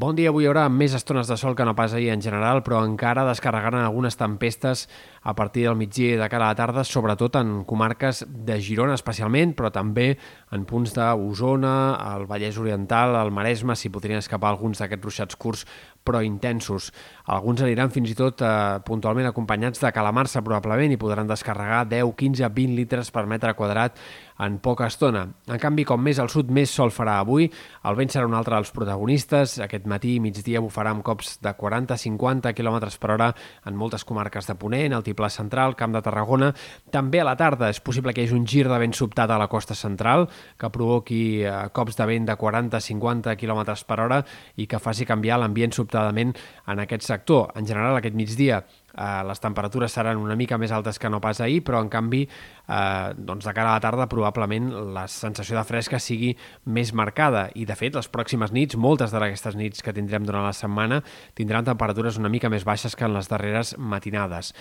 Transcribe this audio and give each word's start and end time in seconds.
Bon 0.00 0.16
dia, 0.16 0.30
avui 0.32 0.46
hi 0.46 0.48
haurà 0.48 0.62
més 0.72 0.94
estones 0.96 1.28
de 1.28 1.36
sol 1.36 1.52
que 1.52 1.64
no 1.68 1.74
pas 1.76 1.92
ahir 1.92 2.06
en 2.08 2.22
general, 2.24 2.62
però 2.64 2.78
encara 2.86 3.26
descarregaran 3.28 3.82
algunes 3.84 4.16
tempestes 4.16 4.86
a 5.20 5.34
partir 5.36 5.66
del 5.66 5.76
migdia 5.76 6.14
de 6.16 6.28
cara 6.32 6.46
a 6.46 6.54
la 6.54 6.56
tarda, 6.56 6.86
sobretot 6.88 7.36
en 7.36 7.50
comarques 7.68 8.22
de 8.48 8.56
Girona 8.64 8.96
especialment, 8.96 9.52
però 9.58 9.68
també 9.68 10.14
en 10.56 10.64
punts 10.64 10.96
d'Osona, 10.96 11.74
el 12.14 12.24
Vallès 12.30 12.56
Oriental, 12.56 13.12
el 13.20 13.28
Maresme, 13.28 13.76
si 13.76 13.92
podrien 13.92 14.24
escapar 14.24 14.54
alguns 14.54 14.80
d'aquests 14.80 15.04
ruixats 15.04 15.36
curts 15.36 15.66
però 16.04 16.22
intensos. 16.24 16.90
Alguns 17.30 17.62
aniran 17.62 17.92
fins 17.94 18.10
i 18.10 18.16
tot 18.18 18.42
eh, 18.42 18.80
puntualment 18.86 19.28
acompanyats 19.28 19.82
de 19.82 19.92
calamarsa 19.94 20.42
probablement 20.42 20.92
i 20.94 20.98
podran 21.00 21.28
descarregar 21.30 21.84
10, 21.90 22.14
15, 22.16 22.48
20 22.56 22.76
litres 22.78 23.12
per 23.14 23.26
metre 23.30 23.54
quadrat 23.54 23.98
en 24.40 24.56
poca 24.58 24.86
estona. 24.88 25.26
En 25.52 25.60
canvi, 25.60 25.84
com 25.84 26.00
més 26.00 26.18
al 26.18 26.30
sud, 26.32 26.48
més 26.54 26.72
sol 26.72 26.92
farà 26.94 27.18
avui. 27.20 27.50
El 27.84 27.96
vent 27.98 28.10
serà 28.12 28.26
un 28.26 28.34
altre 28.38 28.56
dels 28.56 28.72
protagonistes. 28.72 29.58
Aquest 29.60 29.86
matí 29.90 30.14
i 30.16 30.22
migdia 30.24 30.62
bufarà 30.64 30.94
amb 30.94 31.04
cops 31.04 31.36
de 31.44 31.52
40-50 31.56 32.54
km 32.56 32.78
per 33.00 33.10
hora 33.14 33.28
en 33.68 33.76
moltes 33.76 34.06
comarques 34.08 34.48
de 34.48 34.56
Ponent, 34.56 34.96
Altiplà 34.96 35.28
Central, 35.30 35.76
Camp 35.76 35.92
de 35.92 36.02
Tarragona. 36.06 36.54
També 36.90 37.20
a 37.20 37.28
la 37.28 37.36
tarda 37.36 37.68
és 37.68 37.82
possible 37.84 38.14
que 38.16 38.24
hi 38.24 38.30
hagi 38.30 38.38
un 38.38 38.48
gir 38.48 38.64
de 38.68 38.80
vent 38.80 38.96
sobtat 38.96 39.30
a 39.30 39.38
la 39.40 39.50
costa 39.52 39.76
central 39.76 40.26
que 40.58 40.72
provoqui 40.72 41.44
eh, 41.44 41.54
cops 41.76 42.00
de 42.00 42.08
vent 42.08 42.30
de 42.30 42.38
40-50 42.40 43.36
km 43.36 43.62
per 43.86 44.00
hora 44.00 44.22
i 44.56 44.66
que 44.70 44.80
faci 44.80 45.04
canviar 45.08 45.40
l'ambient 45.42 45.76
sobtadament 45.90 46.36
en 46.70 46.80
aquest 46.80 47.02
sector. 47.02 47.50
En 47.58 47.66
general, 47.66 47.96
aquest 47.98 48.14
migdia 48.14 48.62
eh, 48.62 49.22
les 49.26 49.40
temperatures 49.40 49.92
seran 49.92 50.18
una 50.18 50.36
mica 50.36 50.58
més 50.58 50.72
altes 50.72 50.98
que 50.98 51.10
no 51.10 51.20
pas 51.20 51.40
ahir, 51.40 51.62
però 51.66 51.80
en 51.82 51.90
canvi, 51.90 52.22
eh, 52.26 53.12
doncs 53.16 53.46
de 53.46 53.54
cara 53.54 53.74
a 53.74 53.78
la 53.78 53.80
tarda, 53.80 54.08
probablement 54.08 54.70
la 54.94 55.06
sensació 55.08 55.58
de 55.58 55.64
fresca 55.64 55.98
sigui 55.98 56.36
més 56.66 56.94
marcada. 56.94 57.48
I 57.54 57.66
de 57.66 57.76
fet, 57.76 57.94
les 57.94 58.08
pròximes 58.08 58.52
nits, 58.52 58.76
moltes 58.76 59.12
d'aquestes 59.12 59.56
nits 59.56 59.82
que 59.82 59.94
tindrem 59.96 60.24
durant 60.26 60.46
la 60.46 60.54
setmana, 60.54 61.02
tindran 61.34 61.64
temperatures 61.66 62.18
una 62.18 62.30
mica 62.30 62.50
més 62.50 62.64
baixes 62.64 62.96
que 62.96 63.04
en 63.04 63.14
les 63.14 63.28
darreres 63.28 63.76
matinades. 63.78 64.54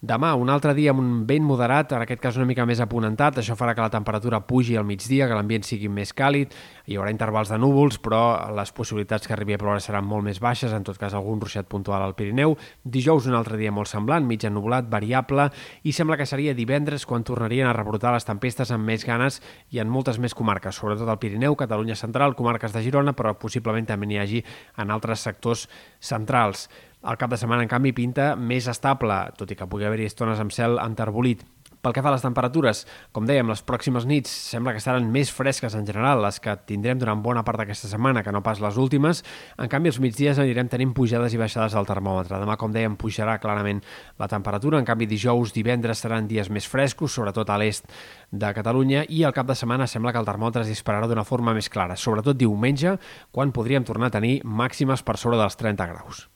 Demà, 0.00 0.30
un 0.32 0.48
altre 0.48 0.72
dia 0.72 0.94
amb 0.94 1.02
un 1.02 1.08
vent 1.28 1.44
moderat, 1.44 1.90
en 1.92 2.00
aquest 2.00 2.22
cas 2.22 2.36
una 2.38 2.46
mica 2.48 2.64
més 2.64 2.78
aponentat, 2.80 3.36
això 3.36 3.52
farà 3.52 3.74
que 3.76 3.84
la 3.84 3.92
temperatura 3.92 4.38
pugi 4.48 4.78
al 4.80 4.86
migdia, 4.88 5.26
que 5.28 5.36
l'ambient 5.36 5.66
sigui 5.68 5.90
més 5.92 6.14
càlid, 6.16 6.54
hi 6.88 6.96
haurà 6.96 7.12
intervals 7.12 7.52
de 7.52 7.58
núvols, 7.60 7.98
però 8.00 8.48
les 8.56 8.72
possibilitats 8.72 9.28
que 9.28 9.36
arribi 9.36 9.58
a 9.58 9.60
ploure 9.60 9.82
seran 9.84 10.08
molt 10.08 10.24
més 10.24 10.40
baixes, 10.40 10.72
en 10.72 10.88
tot 10.88 10.96
cas 10.96 11.12
algun 11.12 11.44
ruixat 11.44 11.68
puntual 11.68 12.00
al 12.00 12.16
Pirineu. 12.16 12.56
Dijous 12.80 13.28
un 13.28 13.36
altre 13.36 13.60
dia 13.60 13.76
molt 13.76 13.92
semblant, 13.92 14.24
mig 14.24 14.48
ennublat, 14.48 14.88
variable, 14.88 15.50
i 15.84 15.92
sembla 15.92 16.16
que 16.16 16.24
seria 16.24 16.56
divendres 16.56 17.04
quan 17.04 17.20
tornarien 17.20 17.68
a 17.68 17.76
rebrotar 17.76 18.16
les 18.16 18.24
tempestes 18.24 18.72
amb 18.72 18.88
més 18.88 19.04
ganes 19.04 19.42
i 19.68 19.84
en 19.84 19.92
moltes 19.92 20.16
més 20.16 20.32
comarques, 20.32 20.80
sobretot 20.80 21.12
al 21.12 21.20
Pirineu, 21.20 21.60
Catalunya 21.60 22.00
Central, 22.00 22.38
comarques 22.40 22.72
de 22.72 22.80
Girona, 22.88 23.12
però 23.12 23.36
possiblement 23.36 23.92
també 23.92 24.08
n'hi 24.08 24.24
hagi 24.24 24.46
en 24.80 24.96
altres 24.96 25.28
sectors 25.28 25.68
centrals. 26.00 26.70
El 27.00 27.16
cap 27.16 27.30
de 27.32 27.38
setmana, 27.40 27.64
en 27.64 27.70
canvi, 27.70 27.94
pinta 27.96 28.34
més 28.36 28.66
estable, 28.68 29.14
tot 29.40 29.48
i 29.48 29.56
que 29.56 29.64
pugui 29.70 29.86
haver-hi 29.88 30.10
estones 30.10 30.40
amb 30.42 30.52
cel 30.52 30.76
enterbolit. 30.82 31.46
Pel 31.80 31.94
que 31.96 32.02
fa 32.04 32.10
a 32.10 32.12
les 32.12 32.20
temperatures, 32.20 32.82
com 33.16 33.24
dèiem, 33.24 33.48
les 33.48 33.62
pròximes 33.64 34.04
nits 34.04 34.28
sembla 34.28 34.74
que 34.76 34.82
seran 34.84 35.06
més 35.08 35.30
fresques 35.32 35.72
en 35.72 35.86
general, 35.88 36.20
les 36.20 36.36
que 36.44 36.52
tindrem 36.68 36.98
durant 37.00 37.22
bona 37.24 37.40
part 37.40 37.56
d'aquesta 37.56 37.88
setmana, 37.88 38.20
que 38.20 38.34
no 38.36 38.42
pas 38.44 38.58
les 38.60 38.76
últimes. 38.76 39.22
En 39.56 39.70
canvi, 39.72 39.88
els 39.88 39.96
migdies 40.04 40.36
anirem 40.42 40.68
tenint 40.68 40.92
pujades 40.92 41.32
i 41.32 41.40
baixades 41.40 41.72
del 41.72 41.88
termòmetre. 41.88 42.36
Demà, 42.42 42.58
com 42.60 42.74
dèiem, 42.74 42.98
pujarà 43.00 43.38
clarament 43.40 43.80
la 44.20 44.28
temperatura. 44.28 44.76
En 44.76 44.84
canvi, 44.84 45.08
dijous, 45.08 45.54
divendres 45.56 46.04
seran 46.04 46.28
dies 46.28 46.52
més 46.52 46.68
frescos, 46.68 47.14
sobretot 47.16 47.48
a 47.48 47.56
l'est 47.62 47.88
de 48.28 48.50
Catalunya, 48.58 49.06
i 49.08 49.22
al 49.24 49.32
cap 49.32 49.48
de 49.48 49.56
setmana 49.56 49.86
sembla 49.88 50.12
que 50.12 50.20
el 50.20 50.28
termòmetre 50.28 50.66
es 50.66 50.74
dispararà 50.74 51.08
d'una 51.08 51.24
forma 51.24 51.56
més 51.56 51.72
clara, 51.72 51.96
sobretot 51.96 52.36
diumenge, 52.36 52.98
quan 53.32 53.56
podríem 53.56 53.88
tornar 53.88 54.12
a 54.12 54.16
tenir 54.18 54.42
màximes 54.44 55.00
per 55.00 55.16
sobre 55.16 55.40
dels 55.40 55.56
30 55.56 55.88
graus. 55.94 56.26